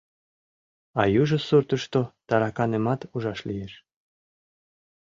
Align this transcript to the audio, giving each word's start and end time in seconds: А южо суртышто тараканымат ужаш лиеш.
А 1.01 1.03
южо 1.21 1.37
суртышто 1.47 2.01
тараканымат 2.27 3.01
ужаш 3.13 3.39
лиеш. 3.47 3.73